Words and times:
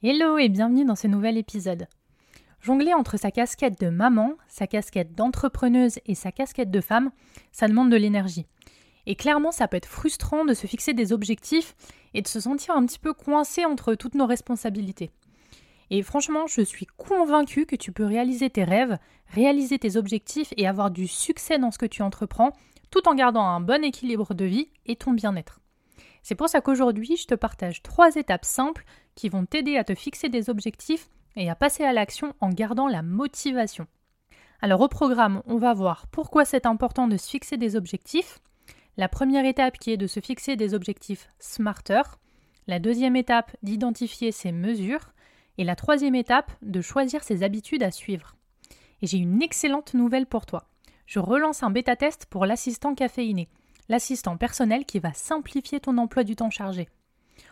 Hello 0.00 0.38
et 0.38 0.48
bienvenue 0.48 0.84
dans 0.84 0.94
ce 0.94 1.08
nouvel 1.08 1.36
épisode. 1.36 1.88
Jongler 2.60 2.94
entre 2.94 3.16
sa 3.16 3.32
casquette 3.32 3.80
de 3.80 3.88
maman, 3.88 4.34
sa 4.46 4.68
casquette 4.68 5.16
d'entrepreneuse 5.16 5.98
et 6.06 6.14
sa 6.14 6.30
casquette 6.30 6.70
de 6.70 6.80
femme, 6.80 7.10
ça 7.50 7.66
demande 7.66 7.90
de 7.90 7.96
l'énergie. 7.96 8.46
Et 9.06 9.16
clairement, 9.16 9.50
ça 9.50 9.66
peut 9.66 9.76
être 9.76 9.88
frustrant 9.88 10.44
de 10.44 10.54
se 10.54 10.68
fixer 10.68 10.92
des 10.92 11.12
objectifs 11.12 11.74
et 12.14 12.22
de 12.22 12.28
se 12.28 12.38
sentir 12.38 12.76
un 12.76 12.86
petit 12.86 13.00
peu 13.00 13.12
coincé 13.12 13.64
entre 13.64 13.96
toutes 13.96 14.14
nos 14.14 14.26
responsabilités. 14.26 15.10
Et 15.90 16.04
franchement, 16.04 16.46
je 16.46 16.60
suis 16.60 16.86
convaincue 16.86 17.66
que 17.66 17.74
tu 17.74 17.90
peux 17.90 18.06
réaliser 18.06 18.50
tes 18.50 18.62
rêves, 18.62 18.98
réaliser 19.34 19.80
tes 19.80 19.96
objectifs 19.96 20.54
et 20.56 20.68
avoir 20.68 20.92
du 20.92 21.08
succès 21.08 21.58
dans 21.58 21.72
ce 21.72 21.78
que 21.78 21.86
tu 21.86 22.02
entreprends, 22.02 22.52
tout 22.92 23.08
en 23.08 23.16
gardant 23.16 23.44
un 23.44 23.58
bon 23.58 23.82
équilibre 23.82 24.32
de 24.32 24.44
vie 24.44 24.68
et 24.86 24.94
ton 24.94 25.10
bien-être. 25.10 25.58
C'est 26.22 26.34
pour 26.34 26.48
ça 26.48 26.60
qu'aujourd'hui, 26.60 27.16
je 27.16 27.26
te 27.26 27.34
partage 27.34 27.82
trois 27.82 28.14
étapes 28.16 28.44
simples 28.44 28.84
qui 29.14 29.28
vont 29.28 29.46
t'aider 29.46 29.76
à 29.76 29.84
te 29.84 29.94
fixer 29.94 30.28
des 30.28 30.50
objectifs 30.50 31.08
et 31.36 31.48
à 31.50 31.54
passer 31.54 31.84
à 31.84 31.92
l'action 31.92 32.34
en 32.40 32.50
gardant 32.50 32.88
la 32.88 33.02
motivation. 33.02 33.86
Alors 34.60 34.80
au 34.80 34.88
programme, 34.88 35.42
on 35.46 35.56
va 35.56 35.72
voir 35.72 36.06
pourquoi 36.08 36.44
c'est 36.44 36.66
important 36.66 37.06
de 37.06 37.16
se 37.16 37.28
fixer 37.28 37.56
des 37.56 37.76
objectifs. 37.76 38.40
La 38.96 39.08
première 39.08 39.44
étape 39.44 39.78
qui 39.78 39.92
est 39.92 39.96
de 39.96 40.08
se 40.08 40.20
fixer 40.20 40.56
des 40.56 40.74
objectifs 40.74 41.28
smarter. 41.38 42.02
La 42.66 42.80
deuxième 42.80 43.16
étape 43.16 43.56
d'identifier 43.62 44.32
ses 44.32 44.52
mesures. 44.52 45.12
Et 45.56 45.64
la 45.64 45.76
troisième 45.76 46.14
étape 46.14 46.52
de 46.62 46.80
choisir 46.80 47.24
ses 47.24 47.42
habitudes 47.42 47.82
à 47.82 47.90
suivre. 47.90 48.36
Et 49.02 49.06
j'ai 49.06 49.18
une 49.18 49.42
excellente 49.42 49.94
nouvelle 49.94 50.26
pour 50.26 50.46
toi. 50.46 50.68
Je 51.06 51.18
relance 51.20 51.62
un 51.62 51.70
bêta-test 51.70 52.26
pour 52.26 52.46
l'assistant 52.46 52.94
caféiné 52.94 53.48
l'assistant 53.88 54.36
personnel 54.36 54.84
qui 54.84 54.98
va 54.98 55.12
simplifier 55.12 55.80
ton 55.80 55.98
emploi 55.98 56.24
du 56.24 56.36
temps 56.36 56.50
chargé. 56.50 56.88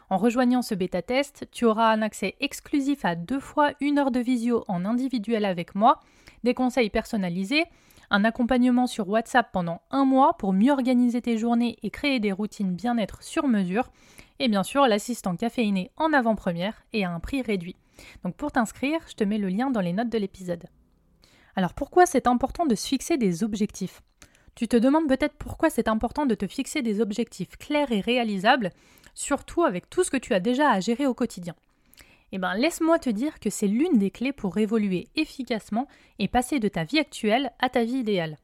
En 0.09 0.19
rejoignant 0.19 0.63
ce 0.63 0.75
bêta-test, 0.75 1.49
tu 1.51 1.65
auras 1.65 1.93
un 1.93 2.03
accès 2.03 2.37
exclusif 2.41 3.05
à 3.05 3.15
deux 3.15 3.41
fois 3.41 3.73
une 3.81 3.99
heure 3.99 4.11
de 4.11 4.21
visio 4.21 4.65
en 4.69 4.85
individuel 4.85 5.45
avec 5.45 5.75
moi, 5.75 6.01
des 6.45 6.55
conseils 6.55 6.91
personnalisés, 6.91 7.65
un 8.11 8.25
accompagnement 8.25 8.87
sur 8.87 9.09
WhatsApp 9.09 9.51
pendant 9.53 9.81
un 9.91 10.05
mois 10.05 10.37
pour 10.37 10.53
mieux 10.53 10.71
organiser 10.71 11.21
tes 11.21 11.39
journées 11.39 11.77
et 11.83 11.91
créer 11.91 12.21
des 12.21 12.31
routines 12.33 12.73
bien-être 12.73 13.23
sur 13.23 13.49
mesure, 13.49 13.91
et 14.39 14.49
bien 14.49 14.63
sûr 14.63 14.87
l'assistant 14.87 15.35
caféiné 15.35 15.91
en 15.97 16.13
avant-première 16.13 16.85
et 16.93 17.05
à 17.05 17.11
un 17.11 17.21
prix 17.21 17.43
réduit. 17.43 17.77
Donc 18.23 18.37
pour 18.37 18.53
t'inscrire, 18.53 19.01
je 19.09 19.15
te 19.15 19.25
mets 19.25 19.39
le 19.39 19.49
lien 19.49 19.71
dans 19.71 19.81
les 19.81 19.93
notes 19.93 20.11
de 20.11 20.19
l'épisode. 20.19 20.67
Alors 21.57 21.75
pourquoi 21.75 22.07
c'est 22.07 22.27
important 22.27 22.67
de 22.67 22.75
se 22.75 22.87
fixer 22.87 23.17
des 23.17 23.43
objectifs? 23.43 24.03
Tu 24.57 24.69
te 24.69 24.77
demandes 24.77 25.07
peut-être 25.07 25.37
pourquoi 25.37 25.69
c'est 25.69 25.87
important 25.87 26.25
de 26.25 26.35
te 26.35 26.47
fixer 26.47 26.81
des 26.81 27.01
objectifs 27.03 27.57
clairs 27.59 27.93
et 27.93 28.01
réalisables, 28.01 28.71
surtout 29.15 29.63
avec 29.63 29.89
tout 29.91 30.03
ce 30.03 30.11
que 30.11 30.17
tu 30.17 30.33
as 30.33 30.41
déjà 30.41 30.71
à 30.71 30.81
gérer 30.81 31.07
au 31.07 31.15
quotidien. 31.15 31.55
Eh 32.33 32.39
bien, 32.39 32.55
laisse-moi 32.55 32.99
te 32.99 33.11
dire 33.11 33.39
que 33.39 33.51
c'est 33.51 33.69
l'une 33.69 33.99
des 33.99 34.11
clés 34.11 34.33
pour 34.33 34.57
évoluer 34.57 35.09
efficacement 35.15 35.87
et 36.19 36.27
passer 36.27 36.59
de 36.59 36.69
ta 36.69 36.85
vie 36.85 36.99
actuelle 36.99 37.53
à 37.61 37.69
ta 37.69 37.85
vie 37.85 37.99
idéale. 37.99 38.39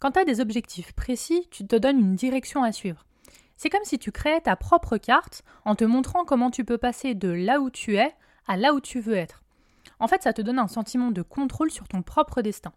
Quand 0.00 0.10
tu 0.10 0.18
as 0.18 0.24
des 0.24 0.40
objectifs 0.40 0.92
précis, 0.92 1.46
tu 1.50 1.64
te 1.64 1.76
donnes 1.76 2.00
une 2.00 2.16
direction 2.16 2.64
à 2.64 2.72
suivre. 2.72 3.06
C'est 3.56 3.70
comme 3.70 3.84
si 3.84 4.00
tu 4.00 4.10
créais 4.10 4.40
ta 4.40 4.56
propre 4.56 4.98
carte 4.98 5.44
en 5.64 5.76
te 5.76 5.84
montrant 5.84 6.24
comment 6.24 6.50
tu 6.50 6.64
peux 6.64 6.76
passer 6.76 7.14
de 7.14 7.28
là 7.28 7.60
où 7.60 7.70
tu 7.70 7.96
es 7.96 8.12
à 8.48 8.56
là 8.56 8.74
où 8.74 8.80
tu 8.80 8.98
veux 8.98 9.14
être. 9.14 9.42
En 10.00 10.08
fait, 10.08 10.24
ça 10.24 10.32
te 10.32 10.42
donne 10.42 10.58
un 10.58 10.66
sentiment 10.66 11.12
de 11.12 11.22
contrôle 11.22 11.70
sur 11.70 11.86
ton 11.86 12.02
propre 12.02 12.42
destin. 12.42 12.72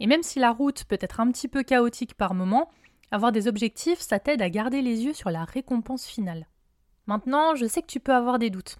Et 0.00 0.06
même 0.06 0.22
si 0.22 0.38
la 0.38 0.52
route 0.52 0.84
peut 0.84 0.98
être 1.00 1.20
un 1.20 1.30
petit 1.30 1.48
peu 1.48 1.62
chaotique 1.62 2.14
par 2.14 2.34
moments, 2.34 2.70
avoir 3.10 3.32
des 3.32 3.48
objectifs, 3.48 4.00
ça 4.00 4.18
t'aide 4.18 4.42
à 4.42 4.50
garder 4.50 4.82
les 4.82 5.04
yeux 5.04 5.14
sur 5.14 5.30
la 5.30 5.44
récompense 5.44 6.06
finale. 6.06 6.46
Maintenant, 7.06 7.54
je 7.54 7.66
sais 7.66 7.80
que 7.80 7.86
tu 7.86 8.00
peux 8.00 8.14
avoir 8.14 8.38
des 8.38 8.50
doutes. 8.50 8.76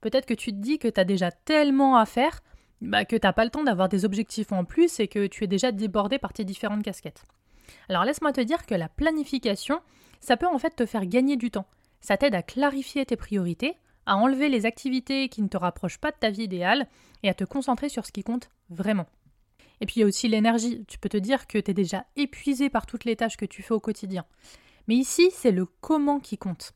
Peut-être 0.00 0.26
que 0.26 0.34
tu 0.34 0.52
te 0.52 0.58
dis 0.58 0.78
que 0.78 0.88
tu 0.88 1.00
as 1.00 1.04
déjà 1.04 1.30
tellement 1.30 1.96
à 1.96 2.06
faire 2.06 2.40
bah, 2.80 3.04
que 3.04 3.16
t'as 3.16 3.32
pas 3.32 3.44
le 3.44 3.50
temps 3.50 3.62
d'avoir 3.62 3.88
des 3.88 4.04
objectifs 4.04 4.50
en 4.50 4.64
plus 4.64 4.98
et 4.98 5.06
que 5.06 5.28
tu 5.28 5.44
es 5.44 5.46
déjà 5.46 5.70
débordé 5.70 6.18
par 6.18 6.32
tes 6.32 6.44
différentes 6.44 6.82
casquettes. 6.82 7.24
Alors 7.88 8.04
laisse-moi 8.04 8.32
te 8.32 8.40
dire 8.40 8.66
que 8.66 8.74
la 8.74 8.88
planification, 8.88 9.80
ça 10.20 10.36
peut 10.36 10.48
en 10.48 10.58
fait 10.58 10.74
te 10.74 10.86
faire 10.86 11.06
gagner 11.06 11.36
du 11.36 11.50
temps. 11.50 11.66
Ça 12.00 12.16
t'aide 12.16 12.34
à 12.34 12.42
clarifier 12.42 13.06
tes 13.06 13.16
priorités, 13.16 13.76
à 14.06 14.16
enlever 14.16 14.48
les 14.48 14.66
activités 14.66 15.28
qui 15.28 15.42
ne 15.42 15.48
te 15.48 15.56
rapprochent 15.56 15.98
pas 15.98 16.10
de 16.10 16.16
ta 16.18 16.30
vie 16.30 16.42
idéale 16.42 16.88
et 17.22 17.28
à 17.28 17.34
te 17.34 17.44
concentrer 17.44 17.88
sur 17.88 18.04
ce 18.04 18.10
qui 18.10 18.24
compte 18.24 18.50
vraiment. 18.68 19.06
Et 19.82 19.86
puis 19.86 19.96
il 19.96 20.00
y 20.00 20.04
a 20.04 20.06
aussi 20.06 20.28
l'énergie. 20.28 20.84
Tu 20.86 20.96
peux 20.96 21.08
te 21.08 21.16
dire 21.16 21.48
que 21.48 21.58
tu 21.58 21.72
es 21.72 21.74
déjà 21.74 22.06
épuisé 22.14 22.70
par 22.70 22.86
toutes 22.86 23.04
les 23.04 23.16
tâches 23.16 23.36
que 23.36 23.44
tu 23.44 23.62
fais 23.62 23.74
au 23.74 23.80
quotidien. 23.80 24.24
Mais 24.86 24.94
ici, 24.94 25.28
c'est 25.32 25.50
le 25.50 25.66
comment 25.66 26.20
qui 26.20 26.38
compte. 26.38 26.72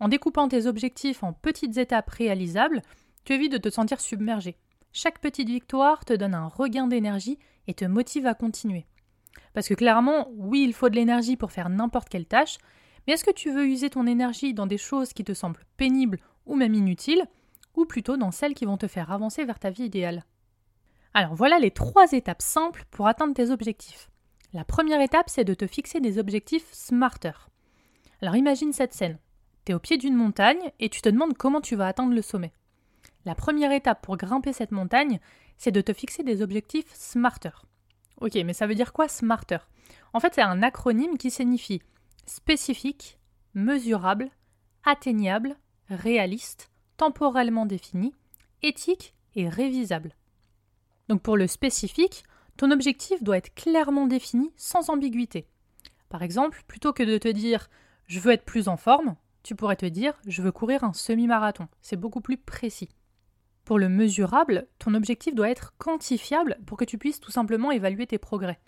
En 0.00 0.08
découpant 0.08 0.48
tes 0.48 0.66
objectifs 0.66 1.22
en 1.22 1.32
petites 1.32 1.78
étapes 1.78 2.10
réalisables, 2.10 2.82
tu 3.24 3.32
évites 3.32 3.52
de 3.52 3.56
te 3.56 3.70
sentir 3.70 4.02
submergé. 4.02 4.58
Chaque 4.92 5.18
petite 5.18 5.48
victoire 5.48 6.04
te 6.04 6.12
donne 6.12 6.34
un 6.34 6.46
regain 6.46 6.86
d'énergie 6.86 7.38
et 7.68 7.74
te 7.74 7.86
motive 7.86 8.26
à 8.26 8.34
continuer. 8.34 8.84
Parce 9.54 9.66
que 9.66 9.74
clairement, 9.74 10.28
oui, 10.36 10.62
il 10.62 10.74
faut 10.74 10.90
de 10.90 10.96
l'énergie 10.96 11.38
pour 11.38 11.52
faire 11.52 11.70
n'importe 11.70 12.10
quelle 12.10 12.26
tâche, 12.26 12.58
mais 13.06 13.14
est-ce 13.14 13.24
que 13.24 13.30
tu 13.32 13.50
veux 13.50 13.66
user 13.66 13.88
ton 13.88 14.06
énergie 14.06 14.52
dans 14.52 14.66
des 14.66 14.76
choses 14.76 15.14
qui 15.14 15.24
te 15.24 15.32
semblent 15.32 15.64
pénibles 15.78 16.18
ou 16.44 16.54
même 16.54 16.74
inutiles, 16.74 17.24
ou 17.74 17.86
plutôt 17.86 18.18
dans 18.18 18.30
celles 18.30 18.52
qui 18.52 18.66
vont 18.66 18.76
te 18.76 18.88
faire 18.88 19.10
avancer 19.10 19.42
vers 19.46 19.58
ta 19.58 19.70
vie 19.70 19.84
idéale? 19.84 20.24
Alors 21.14 21.34
voilà 21.34 21.58
les 21.58 21.70
trois 21.70 22.12
étapes 22.12 22.42
simples 22.42 22.84
pour 22.90 23.06
atteindre 23.06 23.34
tes 23.34 23.50
objectifs. 23.50 24.10
La 24.54 24.64
première 24.64 25.00
étape, 25.00 25.28
c'est 25.28 25.44
de 25.44 25.54
te 25.54 25.66
fixer 25.66 26.00
des 26.00 26.18
objectifs 26.18 26.70
smarter. 26.72 27.32
Alors 28.20 28.36
imagine 28.36 28.72
cette 28.72 28.94
scène. 28.94 29.18
Tu 29.64 29.72
es 29.72 29.74
au 29.74 29.78
pied 29.78 29.96
d'une 29.96 30.14
montagne 30.14 30.72
et 30.80 30.88
tu 30.88 31.00
te 31.02 31.08
demandes 31.08 31.36
comment 31.36 31.60
tu 31.60 31.76
vas 31.76 31.86
atteindre 31.86 32.14
le 32.14 32.22
sommet. 32.22 32.52
La 33.24 33.34
première 33.34 33.72
étape 33.72 34.02
pour 34.02 34.16
grimper 34.16 34.52
cette 34.52 34.72
montagne, 34.72 35.20
c'est 35.56 35.70
de 35.70 35.80
te 35.80 35.92
fixer 35.92 36.22
des 36.22 36.42
objectifs 36.42 36.92
smarter. 36.92 37.50
Ok, 38.20 38.34
mais 38.34 38.52
ça 38.52 38.66
veut 38.66 38.74
dire 38.74 38.92
quoi 38.92 39.08
smarter? 39.08 39.58
En 40.12 40.20
fait, 40.20 40.34
c'est 40.34 40.42
un 40.42 40.62
acronyme 40.62 41.18
qui 41.18 41.30
signifie 41.30 41.82
spécifique, 42.26 43.18
mesurable, 43.54 44.30
atteignable, 44.84 45.56
réaliste, 45.88 46.70
temporellement 46.96 47.66
défini, 47.66 48.14
éthique 48.62 49.14
et 49.34 49.48
révisable. 49.48 50.14
Donc 51.08 51.22
pour 51.22 51.36
le 51.36 51.46
spécifique, 51.46 52.24
ton 52.56 52.70
objectif 52.70 53.22
doit 53.22 53.38
être 53.38 53.54
clairement 53.54 54.06
défini 54.06 54.52
sans 54.56 54.90
ambiguïté. 54.90 55.46
Par 56.08 56.22
exemple, 56.22 56.62
plutôt 56.66 56.92
que 56.92 57.02
de 57.02 57.18
te 57.18 57.28
dire 57.28 57.68
je 58.06 58.20
veux 58.20 58.32
être 58.32 58.44
plus 58.44 58.68
en 58.68 58.76
forme, 58.76 59.16
tu 59.42 59.54
pourrais 59.54 59.76
te 59.76 59.86
dire 59.86 60.14
je 60.26 60.42
veux 60.42 60.52
courir 60.52 60.84
un 60.84 60.92
semi-marathon. 60.92 61.68
C'est 61.80 61.96
beaucoup 61.96 62.20
plus 62.20 62.36
précis. 62.36 62.90
Pour 63.64 63.78
le 63.78 63.88
mesurable, 63.88 64.66
ton 64.78 64.94
objectif 64.94 65.34
doit 65.34 65.50
être 65.50 65.72
quantifiable 65.78 66.58
pour 66.66 66.76
que 66.76 66.84
tu 66.84 66.98
puisses 66.98 67.20
tout 67.20 67.30
simplement 67.30 67.70
évaluer 67.70 68.06
tes 68.06 68.18
progrès. 68.18 68.60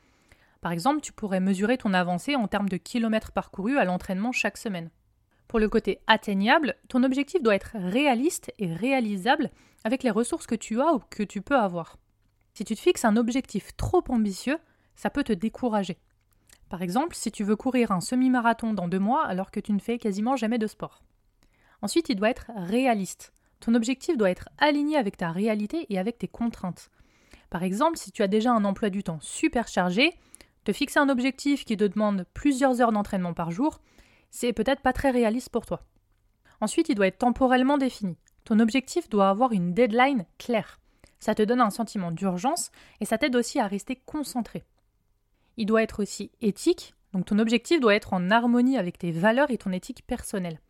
Par 0.61 0.73
exemple, 0.73 1.01
tu 1.01 1.13
pourrais 1.13 1.41
mesurer 1.41 1.77
ton 1.77 1.93
avancée 1.93 2.37
en 2.37 2.49
termes 2.49 2.69
de 2.69 2.79
kilomètres 2.79 3.33
parcourus 3.33 3.77
à 3.77 3.85
l'entraînement 3.85 4.33
chaque 4.33 4.57
semaine. 4.57 4.91
Pour 5.49 5.59
le 5.59 5.69
côté 5.69 6.01
atteignable, 6.07 6.77
ton 6.89 7.03
objectif 7.03 7.43
doit 7.43 7.55
être 7.55 7.73
réaliste 7.75 8.53
et 8.59 8.73
réalisable 8.73 9.51
avec 9.85 10.03
les 10.03 10.11
ressources 10.11 10.47
que 10.47 10.55
tu 10.55 10.81
as 10.81 10.95
ou 10.95 11.01
que 11.11 11.23
tu 11.23 11.43
peux 11.43 11.57
avoir. 11.57 11.99
Si 12.55 12.65
tu 12.65 12.77
te 12.77 12.81
fixes 12.81 13.05
un 13.05 13.17
objectif 13.17 13.77
trop 13.77 14.05
ambitieux, 14.09 14.59
ça 14.95 15.11
peut 15.11 15.25
te 15.25 15.33
décourager. 15.33 15.99
Par 16.69 16.83
exemple, 16.83 17.17
si 17.17 17.33
tu 17.33 17.43
veux 17.43 17.57
courir 17.57 17.91
un 17.91 18.01
semi-marathon 18.01 18.73
dans 18.73 18.89
deux 18.89 19.01
mois 19.01 19.27
alors 19.27 19.51
que 19.51 19.61
tu 19.61 19.73
ne 19.73 19.81
fais 19.81 19.99
quasiment 19.99 20.37
jamais 20.37 20.59
de 20.59 20.69
sport. 20.69 21.03
Ensuite, 21.83 22.09
il 22.09 22.17
doit 22.17 22.31
être 22.31 22.51
réaliste. 22.57 23.33
Ton 23.59 23.75
objectif 23.75 24.17
doit 24.17 24.31
être 24.31 24.49
aligné 24.59 24.97
avec 24.97 25.17
ta 25.17 25.33
réalité 25.33 25.87
et 25.91 25.99
avec 25.99 26.19
tes 26.19 26.29
contraintes. 26.29 26.91
Par 27.51 27.65
exemple, 27.65 27.99
si 27.99 28.13
tu 28.13 28.23
as 28.23 28.29
déjà 28.29 28.53
un 28.53 28.65
emploi 28.65 28.89
du 28.89 29.03
temps 29.03 29.21
super 29.21 29.67
chargé, 29.67 30.15
te 30.65 30.73
fixer 30.73 30.99
un 30.99 31.09
objectif 31.09 31.65
qui 31.65 31.77
te 31.77 31.85
demande 31.85 32.25
plusieurs 32.35 32.81
heures 32.81 32.93
d'entraînement 32.93 33.35
par 33.35 33.51
jour, 33.51 33.81
c'est 34.31 34.53
peut-être 34.53 34.81
pas 34.81 34.93
très 34.93 35.11
réaliste 35.11 35.51
pour 35.51 35.67
toi. 35.67 35.83
Ensuite, 36.61 36.89
il 36.89 36.95
doit 36.95 37.09
être 37.09 37.19
temporellement 37.19 37.79
défini. 37.79 38.17
Ton 38.45 38.61
objectif 38.61 39.09
doit 39.09 39.29
avoir 39.29 39.53
une 39.53 39.75
deadline 39.75 40.25
claire. 40.39 40.79
Ça 41.25 41.35
te 41.35 41.41
donne 41.41 41.63
un 41.63 41.71
sentiment 41.71 42.11
d'urgence 42.11 42.71
et 43.01 43.07
ça 43.07 43.17
t'aide 43.17 43.35
aussi 43.35 43.59
à 43.59 43.67
rester 43.67 43.97
concentré. 43.97 44.63
Il 45.57 45.65
doit 45.65 45.83
être 45.83 46.03
aussi 46.03 46.31
éthique, 46.43 46.93
donc 47.15 47.25
ton 47.25 47.39
objectif 47.39 47.81
doit 47.81 47.95
être 47.95 48.13
en 48.13 48.31
harmonie 48.31 48.77
avec 48.77 48.99
tes 48.99 49.11
valeurs 49.11 49.51
et 49.51 49.57
ton 49.57 49.73
éthique 49.73 50.07
personnelle. 50.07 50.61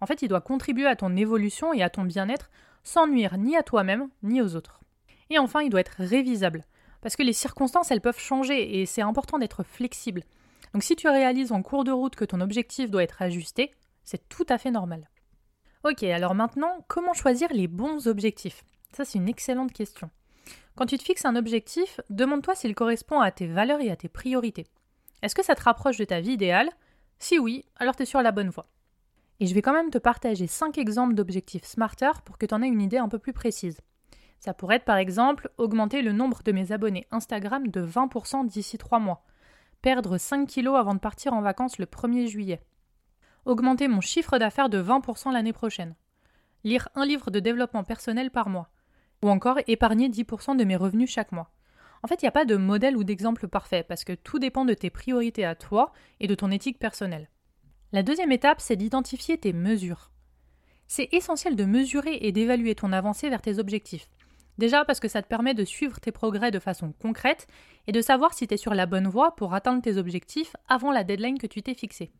En 0.00 0.06
fait, 0.06 0.22
il 0.22 0.28
doit 0.28 0.40
contribuer 0.40 0.86
à 0.86 0.96
ton 0.96 1.14
évolution 1.14 1.74
et 1.74 1.82
à 1.82 1.90
ton 1.90 2.04
bien-être 2.04 2.48
sans 2.84 3.06
nuire 3.06 3.36
ni 3.36 3.54
à 3.54 3.62
toi-même 3.62 4.08
ni 4.22 4.40
aux 4.40 4.56
autres. 4.56 4.80
Et 5.28 5.38
enfin, 5.38 5.60
il 5.60 5.68
doit 5.68 5.80
être 5.80 5.96
révisable. 5.98 6.64
Parce 7.02 7.14
que 7.14 7.22
les 7.22 7.34
circonstances, 7.34 7.90
elles 7.90 8.00
peuvent 8.00 8.18
changer 8.18 8.80
et 8.80 8.86
c'est 8.86 9.02
important 9.02 9.38
d'être 9.38 9.62
flexible. 9.62 10.22
Donc 10.72 10.84
si 10.84 10.96
tu 10.96 11.06
réalises 11.06 11.52
en 11.52 11.60
cours 11.60 11.84
de 11.84 11.92
route 11.92 12.16
que 12.16 12.24
ton 12.24 12.40
objectif 12.40 12.90
doit 12.90 13.02
être 13.02 13.20
ajusté, 13.20 13.74
c'est 14.04 14.26
tout 14.30 14.46
à 14.48 14.56
fait 14.56 14.70
normal. 14.70 15.10
Ok, 15.84 16.02
alors 16.04 16.34
maintenant, 16.34 16.82
comment 16.88 17.12
choisir 17.12 17.52
les 17.52 17.68
bons 17.68 18.08
objectifs? 18.08 18.64
Ça, 18.98 19.04
c'est 19.04 19.18
une 19.18 19.28
excellente 19.28 19.72
question. 19.72 20.10
Quand 20.74 20.86
tu 20.86 20.98
te 20.98 21.04
fixes 21.04 21.24
un 21.24 21.36
objectif, 21.36 22.00
demande-toi 22.10 22.56
s'il 22.56 22.74
correspond 22.74 23.20
à 23.20 23.30
tes 23.30 23.46
valeurs 23.46 23.80
et 23.80 23.92
à 23.92 23.96
tes 23.96 24.08
priorités. 24.08 24.66
Est-ce 25.22 25.36
que 25.36 25.44
ça 25.44 25.54
te 25.54 25.62
rapproche 25.62 25.98
de 25.98 26.04
ta 26.04 26.18
vie 26.20 26.32
idéale? 26.32 26.68
Si 27.20 27.38
oui, 27.38 27.64
alors 27.76 27.94
tu 27.94 28.02
es 28.02 28.06
sur 28.06 28.22
la 28.22 28.32
bonne 28.32 28.48
voie. 28.48 28.66
Et 29.38 29.46
je 29.46 29.54
vais 29.54 29.62
quand 29.62 29.72
même 29.72 29.90
te 29.90 29.98
partager 29.98 30.48
5 30.48 30.76
exemples 30.78 31.14
d'objectifs 31.14 31.62
Smarter 31.62 32.10
pour 32.24 32.38
que 32.38 32.46
tu 32.46 32.52
en 32.52 32.60
aies 32.60 32.66
une 32.66 32.82
idée 32.82 32.98
un 32.98 33.08
peu 33.08 33.20
plus 33.20 33.32
précise. 33.32 33.80
Ça 34.40 34.52
pourrait 34.52 34.74
être 34.74 34.84
par 34.84 34.96
exemple 34.96 35.48
augmenter 35.58 36.02
le 36.02 36.10
nombre 36.10 36.42
de 36.42 36.50
mes 36.50 36.72
abonnés 36.72 37.06
Instagram 37.12 37.68
de 37.68 37.86
20% 37.86 38.48
d'ici 38.48 38.78
3 38.78 38.98
mois, 38.98 39.24
perdre 39.80 40.18
5 40.18 40.44
kilos 40.48 40.76
avant 40.76 40.94
de 40.96 40.98
partir 40.98 41.34
en 41.34 41.40
vacances 41.40 41.78
le 41.78 41.86
1er 41.86 42.26
juillet, 42.26 42.64
augmenter 43.44 43.86
mon 43.86 44.00
chiffre 44.00 44.38
d'affaires 44.38 44.68
de 44.68 44.82
20% 44.82 45.32
l'année 45.32 45.52
prochaine, 45.52 45.94
lire 46.64 46.88
un 46.96 47.06
livre 47.06 47.30
de 47.30 47.38
développement 47.38 47.84
personnel 47.84 48.32
par 48.32 48.48
mois, 48.48 48.68
ou 49.22 49.28
encore 49.30 49.58
épargner 49.66 50.08
10% 50.08 50.56
de 50.56 50.64
mes 50.64 50.76
revenus 50.76 51.10
chaque 51.10 51.32
mois. 51.32 51.50
En 52.02 52.08
fait, 52.08 52.22
il 52.22 52.24
n'y 52.24 52.28
a 52.28 52.32
pas 52.32 52.44
de 52.44 52.56
modèle 52.56 52.96
ou 52.96 53.04
d'exemple 53.04 53.48
parfait, 53.48 53.82
parce 53.82 54.04
que 54.04 54.12
tout 54.12 54.38
dépend 54.38 54.64
de 54.64 54.74
tes 54.74 54.90
priorités 54.90 55.44
à 55.44 55.54
toi 55.54 55.92
et 56.20 56.26
de 56.26 56.34
ton 56.34 56.50
éthique 56.50 56.78
personnelle. 56.78 57.28
La 57.92 58.02
deuxième 58.02 58.32
étape, 58.32 58.60
c'est 58.60 58.76
d'identifier 58.76 59.38
tes 59.38 59.52
mesures. 59.52 60.10
C'est 60.86 61.08
essentiel 61.12 61.56
de 61.56 61.64
mesurer 61.64 62.18
et 62.22 62.32
d'évaluer 62.32 62.74
ton 62.74 62.92
avancée 62.92 63.28
vers 63.28 63.42
tes 63.42 63.58
objectifs. 63.58 64.08
Déjà 64.58 64.84
parce 64.84 65.00
que 65.00 65.08
ça 65.08 65.22
te 65.22 65.28
permet 65.28 65.54
de 65.54 65.64
suivre 65.64 66.00
tes 66.00 66.10
progrès 66.10 66.50
de 66.50 66.58
façon 66.58 66.92
concrète 67.00 67.46
et 67.86 67.92
de 67.92 68.00
savoir 68.00 68.34
si 68.34 68.46
tu 68.46 68.54
es 68.54 68.56
sur 68.56 68.74
la 68.74 68.86
bonne 68.86 69.06
voie 69.06 69.36
pour 69.36 69.54
atteindre 69.54 69.82
tes 69.82 69.96
objectifs 69.96 70.56
avant 70.68 70.90
la 70.90 71.04
deadline 71.04 71.38
que 71.38 71.46
tu 71.46 71.62
t'es 71.62 71.74
fixée. 71.74 72.10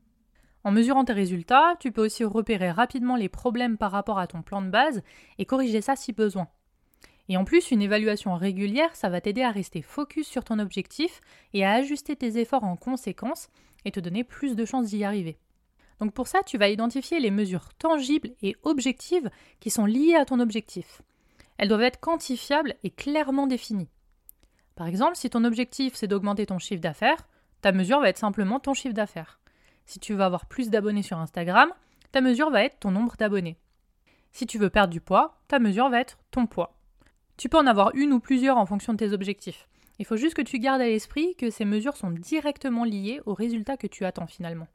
En 0.65 0.71
mesurant 0.71 1.05
tes 1.05 1.13
résultats, 1.13 1.75
tu 1.81 1.93
peux 1.93 2.05
aussi 2.05 2.25
repérer 2.25 2.71
rapidement 2.71 3.17
les 3.17 3.29
problèmes 3.29 3.77
par 3.77 3.91
rapport 3.91 4.19
à 4.19 4.27
ton 4.27 4.43
plan 4.43 4.63
de 4.63 4.71
base 4.71 5.03
et 5.39 5.47
corriger 5.47 5.81
ça 5.81 5.97
si 5.97 6.13
besoin. 6.13 6.49
Et 7.29 7.37
en 7.37 7.45
plus, 7.45 7.71
une 7.71 7.83
évaluation 7.83 8.35
régulière, 8.35 8.95
ça 8.97 9.09
va 9.09 9.21
t'aider 9.21 9.43
à 9.43 9.51
rester 9.51 9.83
focus 9.83 10.27
sur 10.27 10.45
ton 10.45 10.59
objectif 10.59 11.21
et 11.53 11.65
à 11.65 11.73
ajuster 11.73 12.17
tes 12.17 12.39
efforts 12.39 12.65
en 12.65 12.77
conséquence 12.77 13.49
et 13.85 13.91
te 13.91 14.01
donner 14.01 14.25
plus 14.25 14.57
de 14.57 14.65
chances 14.65 14.89
d'y 14.89 15.05
arriver. 15.05 15.39
Donc 16.01 16.13
pour 16.15 16.29
ça, 16.29 16.43
tu 16.43 16.59
vas 16.59 16.69
identifier 16.69 17.21
les 17.21 17.31
mesures 17.31 17.75
tangibles 17.75 18.31
et 18.43 18.57
objectives 18.63 19.31
qui 19.61 19.71
sont 19.71 19.85
liées 19.85 20.15
à 20.15 20.25
ton 20.25 20.41
objectif. 20.41 21.03
Elles 21.59 21.69
doivent 21.69 21.83
être 21.83 22.01
quantifiables 22.01 22.77
et 22.85 22.91
clairement 22.91 23.47
définies. 23.47 23.91
Par 24.77 24.87
exemple, 24.87 25.17
si 25.17 25.29
ton 25.29 25.45
objectif 25.45 25.95
c'est 25.97 26.07
d'augmenter 26.07 26.47
ton 26.47 26.59
chiffre 26.59 26.81
d'affaires, 26.81 27.27
ta 27.61 27.73
mesure 27.73 28.01
va 28.01 28.09
être 28.09 28.19
simplement 28.19 28.61
ton 28.61 28.75
chiffre 28.75 28.95
d'affaires. 28.95 29.41
Si 29.85 29.99
tu 29.99 30.15
veux 30.15 30.23
avoir 30.23 30.47
plus 30.47 30.71
d'abonnés 30.71 31.03
sur 31.03 31.19
Instagram, 31.19 31.73
ta 32.13 32.21
mesure 32.21 32.51
va 32.51 32.63
être 32.63 32.79
ton 32.79 32.93
nombre 32.93 33.17
d'abonnés. 33.19 33.59
Si 34.31 34.47
tu 34.47 34.59
veux 34.59 34.71
perdre 34.71 34.93
du 34.93 35.01
poids, 35.01 35.41
ta 35.49 35.59
mesure 35.59 35.89
va 35.89 36.01
être 36.01 36.19
ton 36.31 36.47
poids. 36.47 36.78
Tu 37.39 37.49
peux 37.49 37.57
en 37.57 37.69
avoir 37.69 37.95
une 37.95 38.13
ou 38.13 38.19
plusieurs 38.19 38.59
en 38.59 38.67
fonction 38.67 38.93
de 38.93 38.99
tes 38.99 39.13
objectifs. 39.13 39.69
Il 40.01 40.05
faut 40.05 40.17
juste 40.17 40.35
que 40.35 40.43
tu 40.43 40.59
gardes 40.59 40.81
à 40.81 40.87
l'esprit 40.87 41.37
que 41.37 41.51
ces 41.51 41.65
mesures 41.65 41.97
sont 41.97 42.11
directement 42.11 42.83
liées 42.83 43.21
aux 43.27 43.35
résultats 43.35 43.77
que 43.77 43.87
tu 43.87 44.05
attends 44.05 44.27
finalement. 44.27 44.67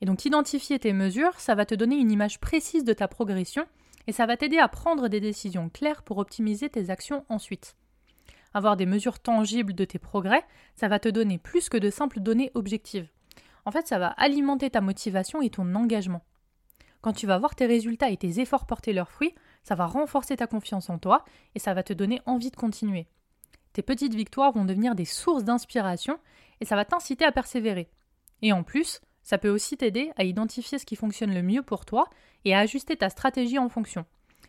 Et 0.00 0.06
donc 0.06 0.24
identifier 0.24 0.78
tes 0.78 0.92
mesures, 0.92 1.40
ça 1.40 1.56
va 1.56 1.66
te 1.66 1.74
donner 1.74 1.96
une 1.96 2.12
image 2.12 2.38
précise 2.38 2.84
de 2.84 2.92
ta 2.92 3.08
progression 3.08 3.66
et 4.06 4.12
ça 4.12 4.26
va 4.26 4.36
t'aider 4.36 4.58
à 4.58 4.68
prendre 4.68 5.08
des 5.08 5.18
décisions 5.18 5.68
claires 5.68 6.04
pour 6.04 6.18
optimiser 6.18 6.68
tes 6.68 6.90
actions 6.90 7.24
ensuite. 7.28 7.74
Avoir 8.54 8.76
des 8.76 8.86
mesures 8.86 9.18
tangibles 9.18 9.74
de 9.74 9.84
tes 9.84 9.98
progrès, 9.98 10.44
ça 10.76 10.86
va 10.86 11.00
te 11.00 11.08
donner 11.08 11.38
plus 11.38 11.68
que 11.68 11.78
de 11.78 11.90
simples 11.90 12.20
données 12.20 12.52
objectives. 12.54 13.08
En 13.64 13.72
fait, 13.72 13.88
ça 13.88 13.98
va 13.98 14.08
alimenter 14.08 14.70
ta 14.70 14.80
motivation 14.80 15.42
et 15.42 15.50
ton 15.50 15.74
engagement. 15.74 16.22
Quand 17.00 17.12
tu 17.12 17.26
vas 17.26 17.38
voir 17.38 17.56
tes 17.56 17.66
résultats 17.66 18.10
et 18.10 18.16
tes 18.16 18.40
efforts 18.40 18.66
porter 18.66 18.92
leurs 18.92 19.10
fruits, 19.10 19.34
ça 19.66 19.74
va 19.74 19.86
renforcer 19.86 20.36
ta 20.36 20.46
confiance 20.46 20.90
en 20.90 20.98
toi 20.98 21.24
et 21.56 21.58
ça 21.58 21.74
va 21.74 21.82
te 21.82 21.92
donner 21.92 22.20
envie 22.24 22.52
de 22.52 22.56
continuer. 22.56 23.08
Tes 23.72 23.82
petites 23.82 24.14
victoires 24.14 24.52
vont 24.52 24.64
devenir 24.64 24.94
des 24.94 25.04
sources 25.04 25.42
d'inspiration 25.42 26.20
et 26.60 26.64
ça 26.64 26.76
va 26.76 26.84
t'inciter 26.84 27.24
à 27.24 27.32
persévérer. 27.32 27.88
Et 28.42 28.52
en 28.52 28.62
plus, 28.62 29.00
ça 29.24 29.38
peut 29.38 29.48
aussi 29.48 29.76
t'aider 29.76 30.12
à 30.16 30.22
identifier 30.22 30.78
ce 30.78 30.86
qui 30.86 30.94
fonctionne 30.94 31.34
le 31.34 31.42
mieux 31.42 31.62
pour 31.62 31.84
toi 31.84 32.08
et 32.44 32.54
à 32.54 32.60
ajuster 32.60 32.94
ta 32.94 33.10
stratégie 33.10 33.58
en 33.58 33.68
fonction. 33.68 34.06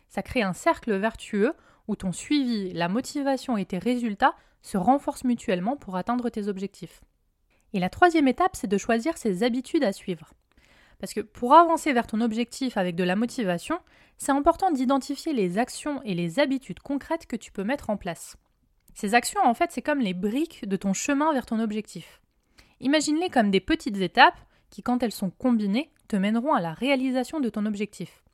Ça 0.08 0.22
crée 0.22 0.42
un 0.42 0.52
cercle 0.52 0.96
vertueux 0.96 1.52
où 1.88 1.96
ton 1.96 2.12
suivi, 2.12 2.72
la 2.72 2.88
motivation 2.88 3.56
et 3.56 3.64
tes 3.64 3.78
résultats 3.78 4.36
se 4.62 4.78
renforcent 4.78 5.24
mutuellement 5.24 5.76
pour 5.76 5.96
atteindre 5.96 6.30
tes 6.30 6.46
objectifs. 6.46 7.00
Et 7.72 7.80
la 7.80 7.90
troisième 7.90 8.28
étape, 8.28 8.54
c'est 8.54 8.68
de 8.68 8.78
choisir 8.78 9.18
ses 9.18 9.42
habitudes 9.42 9.82
à 9.82 9.92
suivre. 9.92 10.32
Parce 10.98 11.14
que 11.14 11.20
pour 11.20 11.54
avancer 11.54 11.92
vers 11.92 12.06
ton 12.06 12.20
objectif 12.20 12.76
avec 12.76 12.96
de 12.96 13.04
la 13.04 13.16
motivation, 13.16 13.78
c'est 14.16 14.32
important 14.32 14.70
d'identifier 14.70 15.32
les 15.32 15.58
actions 15.58 16.02
et 16.02 16.14
les 16.14 16.40
habitudes 16.40 16.80
concrètes 16.80 17.26
que 17.26 17.36
tu 17.36 17.52
peux 17.52 17.64
mettre 17.64 17.90
en 17.90 17.96
place. 17.96 18.36
Ces 18.94 19.14
actions, 19.14 19.40
en 19.44 19.54
fait, 19.54 19.70
c'est 19.70 19.82
comme 19.82 20.00
les 20.00 20.14
briques 20.14 20.66
de 20.68 20.76
ton 20.76 20.92
chemin 20.92 21.32
vers 21.32 21.46
ton 21.46 21.60
objectif. 21.60 22.20
Imagine-les 22.80 23.30
comme 23.30 23.50
des 23.50 23.60
petites 23.60 23.98
étapes 23.98 24.38
qui, 24.70 24.82
quand 24.82 25.02
elles 25.02 25.12
sont 25.12 25.30
combinées, 25.30 25.90
te 26.08 26.16
mèneront 26.16 26.52
à 26.52 26.60
la 26.60 26.72
réalisation 26.72 27.38
de 27.38 27.48
ton 27.48 27.64
objectif. 27.66 28.24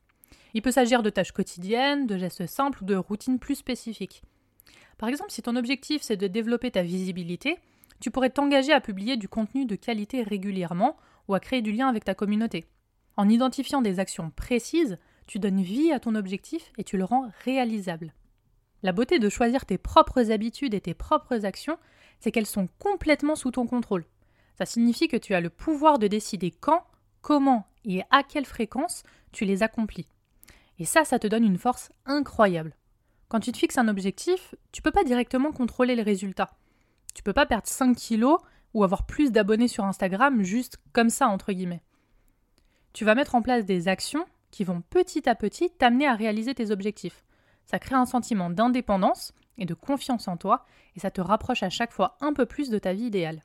Il 0.54 0.62
peut 0.62 0.70
s'agir 0.70 1.02
de 1.02 1.10
tâches 1.10 1.32
quotidiennes, 1.32 2.06
de 2.06 2.16
gestes 2.16 2.46
simples 2.46 2.82
ou 2.82 2.86
de 2.86 2.94
routines 2.94 3.38
plus 3.38 3.56
spécifiques. 3.56 4.22
Par 4.96 5.08
exemple, 5.08 5.32
si 5.32 5.42
ton 5.42 5.56
objectif 5.56 6.02
c'est 6.02 6.16
de 6.16 6.28
développer 6.28 6.70
ta 6.70 6.82
visibilité, 6.82 7.58
tu 8.00 8.10
pourrais 8.10 8.30
t'engager 8.30 8.72
à 8.72 8.80
publier 8.80 9.16
du 9.16 9.28
contenu 9.28 9.66
de 9.66 9.74
qualité 9.74 10.22
régulièrement 10.22 10.96
ou 11.28 11.34
à 11.34 11.40
créer 11.40 11.62
du 11.62 11.72
lien 11.72 11.88
avec 11.88 12.04
ta 12.04 12.14
communauté. 12.14 12.66
En 13.16 13.28
identifiant 13.28 13.82
des 13.82 14.00
actions 14.00 14.30
précises, 14.30 14.98
tu 15.26 15.38
donnes 15.38 15.62
vie 15.62 15.92
à 15.92 16.00
ton 16.00 16.14
objectif 16.14 16.72
et 16.78 16.84
tu 16.84 16.96
le 16.96 17.04
rends 17.04 17.30
réalisable. 17.44 18.12
La 18.82 18.92
beauté 18.92 19.18
de 19.18 19.28
choisir 19.28 19.64
tes 19.64 19.78
propres 19.78 20.30
habitudes 20.30 20.74
et 20.74 20.80
tes 20.80 20.94
propres 20.94 21.46
actions, 21.46 21.78
c'est 22.20 22.30
qu'elles 22.30 22.46
sont 22.46 22.68
complètement 22.78 23.36
sous 23.36 23.50
ton 23.50 23.66
contrôle. 23.66 24.04
Ça 24.58 24.66
signifie 24.66 25.08
que 25.08 25.16
tu 25.16 25.34
as 25.34 25.40
le 25.40 25.50
pouvoir 25.50 25.98
de 25.98 26.06
décider 26.06 26.50
quand, 26.50 26.84
comment 27.22 27.66
et 27.84 28.02
à 28.10 28.22
quelle 28.22 28.44
fréquence 28.44 29.02
tu 29.32 29.44
les 29.44 29.62
accomplis. 29.62 30.08
Et 30.78 30.84
ça, 30.84 31.04
ça 31.04 31.18
te 31.18 31.26
donne 31.26 31.44
une 31.44 31.58
force 31.58 31.90
incroyable. 32.04 32.76
Quand 33.28 33.40
tu 33.40 33.52
te 33.52 33.58
fixes 33.58 33.78
un 33.78 33.88
objectif, 33.88 34.54
tu 34.72 34.82
peux 34.82 34.90
pas 34.90 35.04
directement 35.04 35.52
contrôler 35.52 35.96
les 35.96 36.02
résultats. 36.02 36.54
Tu 37.14 37.22
peux 37.22 37.32
pas 37.32 37.46
perdre 37.46 37.66
5 37.66 37.96
kilos 37.96 38.38
ou 38.74 38.84
avoir 38.84 39.06
plus 39.06 39.32
d'abonnés 39.32 39.68
sur 39.68 39.84
Instagram 39.84 40.42
juste 40.42 40.78
comme 40.92 41.10
ça, 41.10 41.28
entre 41.28 41.52
guillemets. 41.52 41.82
Tu 42.92 43.04
vas 43.04 43.14
mettre 43.14 43.34
en 43.34 43.42
place 43.42 43.64
des 43.64 43.88
actions 43.88 44.26
qui 44.50 44.64
vont 44.64 44.82
petit 44.82 45.28
à 45.28 45.34
petit 45.34 45.70
t'amener 45.70 46.06
à 46.06 46.14
réaliser 46.14 46.54
tes 46.54 46.70
objectifs. 46.70 47.24
Ça 47.66 47.78
crée 47.78 47.94
un 47.94 48.06
sentiment 48.06 48.50
d'indépendance 48.50 49.32
et 49.58 49.64
de 49.64 49.74
confiance 49.74 50.28
en 50.28 50.36
toi, 50.36 50.64
et 50.96 51.00
ça 51.00 51.10
te 51.10 51.20
rapproche 51.20 51.62
à 51.62 51.70
chaque 51.70 51.92
fois 51.92 52.16
un 52.20 52.32
peu 52.32 52.46
plus 52.46 52.70
de 52.70 52.78
ta 52.78 52.92
vie 52.92 53.06
idéale. 53.06 53.42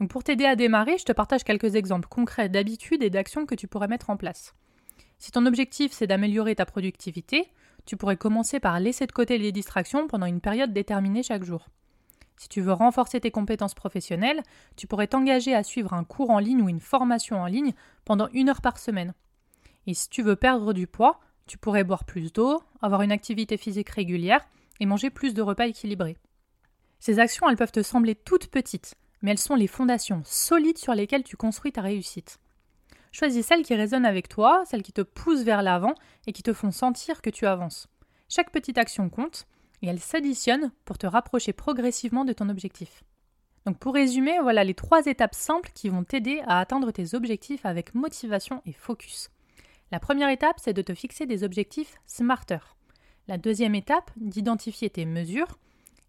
Donc 0.00 0.10
pour 0.10 0.24
t'aider 0.24 0.44
à 0.44 0.56
démarrer, 0.56 0.98
je 0.98 1.04
te 1.04 1.12
partage 1.12 1.44
quelques 1.44 1.74
exemples 1.74 2.08
concrets 2.08 2.48
d'habitudes 2.48 3.02
et 3.02 3.10
d'actions 3.10 3.46
que 3.46 3.54
tu 3.54 3.66
pourrais 3.66 3.88
mettre 3.88 4.10
en 4.10 4.16
place. 4.16 4.54
Si 5.18 5.32
ton 5.32 5.46
objectif 5.46 5.92
c'est 5.92 6.06
d'améliorer 6.06 6.54
ta 6.54 6.66
productivité, 6.66 7.48
tu 7.84 7.96
pourrais 7.96 8.16
commencer 8.16 8.60
par 8.60 8.78
laisser 8.78 9.06
de 9.06 9.12
côté 9.12 9.38
les 9.38 9.50
distractions 9.50 10.06
pendant 10.06 10.26
une 10.26 10.40
période 10.40 10.72
déterminée 10.72 11.22
chaque 11.22 11.44
jour. 11.44 11.68
Si 12.38 12.48
tu 12.48 12.60
veux 12.60 12.72
renforcer 12.72 13.20
tes 13.20 13.32
compétences 13.32 13.74
professionnelles, 13.74 14.42
tu 14.76 14.86
pourrais 14.86 15.08
t'engager 15.08 15.54
à 15.54 15.64
suivre 15.64 15.92
un 15.92 16.04
cours 16.04 16.30
en 16.30 16.38
ligne 16.38 16.62
ou 16.62 16.68
une 16.68 16.80
formation 16.80 17.42
en 17.42 17.46
ligne 17.46 17.74
pendant 18.04 18.28
une 18.32 18.48
heure 18.48 18.62
par 18.62 18.78
semaine. 18.78 19.12
Et 19.86 19.94
si 19.94 20.08
tu 20.08 20.22
veux 20.22 20.36
perdre 20.36 20.72
du 20.72 20.86
poids, 20.86 21.20
tu 21.46 21.58
pourrais 21.58 21.82
boire 21.82 22.04
plus 22.04 22.32
d'eau, 22.32 22.62
avoir 22.80 23.02
une 23.02 23.12
activité 23.12 23.56
physique 23.56 23.90
régulière 23.90 24.46
et 24.80 24.86
manger 24.86 25.10
plus 25.10 25.34
de 25.34 25.42
repas 25.42 25.66
équilibrés. 25.66 26.16
Ces 27.00 27.18
actions, 27.18 27.48
elles 27.48 27.56
peuvent 27.56 27.72
te 27.72 27.82
sembler 27.82 28.14
toutes 28.14 28.48
petites, 28.48 28.94
mais 29.22 29.32
elles 29.32 29.38
sont 29.38 29.54
les 29.54 29.66
fondations 29.66 30.22
solides 30.24 30.78
sur 30.78 30.94
lesquelles 30.94 31.24
tu 31.24 31.36
construis 31.36 31.72
ta 31.72 31.80
réussite. 31.80 32.38
Choisis 33.10 33.46
celles 33.46 33.64
qui 33.64 33.74
résonnent 33.74 34.04
avec 34.04 34.28
toi, 34.28 34.62
celles 34.66 34.82
qui 34.82 34.92
te 34.92 35.00
poussent 35.00 35.42
vers 35.42 35.62
l'avant 35.62 35.94
et 36.26 36.32
qui 36.32 36.42
te 36.42 36.52
font 36.52 36.70
sentir 36.70 37.22
que 37.22 37.30
tu 37.30 37.46
avances. 37.46 37.88
Chaque 38.28 38.52
petite 38.52 38.78
action 38.78 39.08
compte 39.08 39.46
et 39.82 39.88
elle 39.88 40.00
s'additionne 40.00 40.72
pour 40.84 40.98
te 40.98 41.06
rapprocher 41.06 41.52
progressivement 41.52 42.24
de 42.24 42.32
ton 42.32 42.48
objectif. 42.48 43.04
Donc 43.66 43.78
pour 43.78 43.94
résumer, 43.94 44.38
voilà 44.40 44.64
les 44.64 44.74
trois 44.74 45.04
étapes 45.06 45.34
simples 45.34 45.70
qui 45.74 45.88
vont 45.88 46.04
t'aider 46.04 46.40
à 46.46 46.58
atteindre 46.58 46.90
tes 46.90 47.14
objectifs 47.14 47.66
avec 47.66 47.94
motivation 47.94 48.62
et 48.66 48.72
focus. 48.72 49.30
La 49.90 50.00
première 50.00 50.30
étape, 50.30 50.56
c'est 50.58 50.72
de 50.72 50.82
te 50.82 50.94
fixer 50.94 51.26
des 51.26 51.44
objectifs 51.44 51.96
smarter. 52.06 52.58
La 53.26 53.38
deuxième 53.38 53.74
étape, 53.74 54.10
d'identifier 54.16 54.88
tes 54.90 55.04
mesures. 55.04 55.58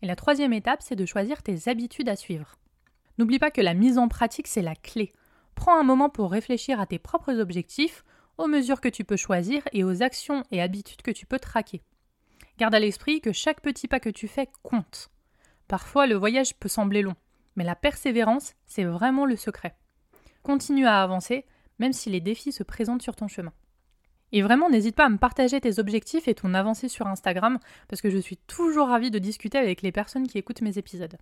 Et 0.01 0.07
la 0.07 0.15
troisième 0.15 0.53
étape, 0.53 0.81
c'est 0.81 0.95
de 0.95 1.05
choisir 1.05 1.43
tes 1.43 1.69
habitudes 1.69 2.07
à 2.07 2.15
suivre. 2.15 2.55
N'oublie 3.17 3.39
pas 3.39 3.51
que 3.51 3.61
la 3.61 3.73
mise 3.73 3.97
en 3.97 4.07
pratique, 4.07 4.47
c'est 4.47 4.61
la 4.61 4.75
clé. 4.75 5.11
Prends 5.55 5.77
un 5.77 5.83
moment 5.83 6.09
pour 6.09 6.31
réfléchir 6.31 6.79
à 6.79 6.85
tes 6.85 6.99
propres 6.99 7.37
objectifs, 7.39 8.05
aux 8.37 8.47
mesures 8.47 8.79
que 8.79 8.87
tu 8.87 9.03
peux 9.03 9.17
choisir 9.17 9.61
et 9.73 9.83
aux 9.83 10.01
actions 10.01 10.45
et 10.51 10.61
habitudes 10.61 11.01
que 11.01 11.11
tu 11.11 11.25
peux 11.25 11.39
traquer. 11.39 11.81
Garde 12.59 12.75
à 12.75 12.79
l'esprit 12.81 13.21
que 13.21 13.31
chaque 13.31 13.61
petit 13.61 13.87
pas 13.87 14.01
que 14.01 14.09
tu 14.09 14.27
fais 14.27 14.49
compte. 14.63 15.09
Parfois, 15.69 16.07
le 16.07 16.15
voyage 16.15 16.55
peut 16.55 16.67
sembler 16.67 17.01
long, 17.01 17.15
mais 17.55 17.63
la 17.63 17.73
persévérance, 17.73 18.53
c'est 18.67 18.83
vraiment 18.83 19.25
le 19.25 19.37
secret. 19.37 19.77
Continue 20.43 20.85
à 20.85 21.01
avancer, 21.01 21.45
même 21.79 21.93
si 21.93 22.09
les 22.09 22.19
défis 22.19 22.51
se 22.51 22.63
présentent 22.63 23.01
sur 23.01 23.15
ton 23.15 23.29
chemin. 23.29 23.53
Et 24.33 24.41
vraiment, 24.41 24.69
n'hésite 24.69 24.97
pas 24.97 25.05
à 25.05 25.09
me 25.09 25.17
partager 25.17 25.61
tes 25.61 25.79
objectifs 25.79 26.27
et 26.27 26.35
ton 26.35 26.53
avancée 26.53 26.89
sur 26.89 27.07
Instagram, 27.07 27.59
parce 27.87 28.01
que 28.01 28.09
je 28.09 28.17
suis 28.17 28.35
toujours 28.35 28.89
ravie 28.89 29.09
de 29.09 29.19
discuter 29.19 29.57
avec 29.57 29.81
les 29.81 29.93
personnes 29.93 30.27
qui 30.27 30.37
écoutent 30.37 30.61
mes 30.61 30.77
épisodes. 30.77 31.17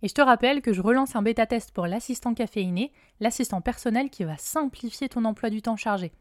Et 0.00 0.08
je 0.08 0.14
te 0.14 0.22
rappelle 0.22 0.62
que 0.62 0.72
je 0.72 0.80
relance 0.80 1.14
un 1.16 1.22
bêta-test 1.22 1.72
pour 1.72 1.86
l'assistant 1.86 2.32
caféiné, 2.32 2.92
l'assistant 3.20 3.60
personnel 3.60 4.08
qui 4.08 4.24
va 4.24 4.38
simplifier 4.38 5.10
ton 5.10 5.26
emploi 5.26 5.50
du 5.50 5.60
temps 5.60 5.76
chargé. 5.76 6.12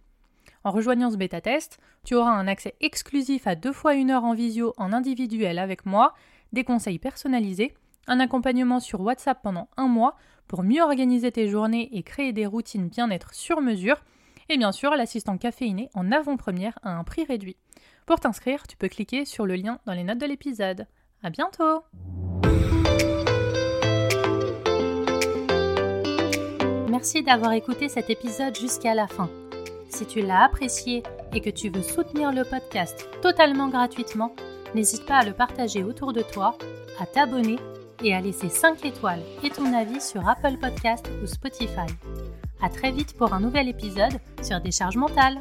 En 0.63 0.71
rejoignant 0.71 1.09
ce 1.09 1.17
bêta-test, 1.17 1.79
tu 2.03 2.15
auras 2.15 2.31
un 2.31 2.47
accès 2.47 2.75
exclusif 2.81 3.47
à 3.47 3.55
deux 3.55 3.71
fois 3.71 3.95
une 3.95 4.11
heure 4.11 4.23
en 4.23 4.33
visio 4.33 4.73
en 4.77 4.93
individuel 4.93 5.57
avec 5.57 5.85
moi, 5.85 6.13
des 6.53 6.63
conseils 6.63 6.99
personnalisés, 6.99 7.73
un 8.07 8.19
accompagnement 8.19 8.79
sur 8.79 9.01
WhatsApp 9.01 9.41
pendant 9.41 9.69
un 9.77 9.87
mois 9.87 10.15
pour 10.47 10.63
mieux 10.63 10.81
organiser 10.81 11.31
tes 11.31 11.47
journées 11.47 11.89
et 11.93 12.03
créer 12.03 12.33
des 12.33 12.45
routines 12.45 12.89
bien-être 12.89 13.33
sur 13.33 13.61
mesure, 13.61 14.03
et 14.49 14.57
bien 14.57 14.71
sûr 14.71 14.91
l'assistant 14.91 15.37
caféiné 15.37 15.89
en 15.93 16.11
avant-première 16.11 16.77
à 16.83 16.91
un 16.91 17.03
prix 17.03 17.23
réduit. 17.23 17.57
Pour 18.05 18.19
t'inscrire, 18.19 18.67
tu 18.67 18.75
peux 18.77 18.89
cliquer 18.89 19.25
sur 19.25 19.45
le 19.45 19.55
lien 19.55 19.79
dans 19.85 19.93
les 19.93 20.03
notes 20.03 20.17
de 20.17 20.25
l'épisode. 20.25 20.87
À 21.23 21.29
bientôt! 21.29 21.83
Merci 26.89 27.23
d'avoir 27.23 27.53
écouté 27.53 27.87
cet 27.87 28.09
épisode 28.09 28.55
jusqu'à 28.55 28.93
la 28.93 29.07
fin. 29.07 29.29
Si 29.91 30.05
tu 30.05 30.21
l'as 30.21 30.45
apprécié 30.45 31.03
et 31.33 31.41
que 31.41 31.49
tu 31.49 31.69
veux 31.69 31.83
soutenir 31.83 32.31
le 32.31 32.43
podcast 32.43 33.07
totalement 33.21 33.67
gratuitement, 33.67 34.33
n'hésite 34.73 35.05
pas 35.05 35.17
à 35.17 35.25
le 35.25 35.33
partager 35.33 35.83
autour 35.83 36.13
de 36.13 36.21
toi, 36.21 36.57
à 36.99 37.05
t'abonner 37.05 37.57
et 38.01 38.15
à 38.15 38.21
laisser 38.21 38.49
5 38.49 38.85
étoiles 38.85 39.21
et 39.43 39.49
ton 39.49 39.73
avis 39.73 40.01
sur 40.01 40.27
Apple 40.27 40.57
Podcast 40.59 41.07
ou 41.21 41.27
Spotify. 41.27 41.91
À 42.61 42.69
très 42.69 42.91
vite 42.91 43.17
pour 43.17 43.33
un 43.33 43.41
nouvel 43.41 43.67
épisode 43.67 44.19
sur 44.41 44.61
Décharge 44.61 44.95
mentale. 44.95 45.39